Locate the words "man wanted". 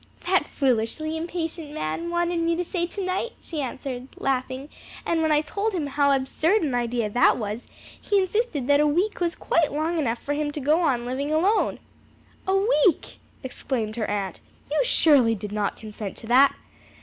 1.73-2.39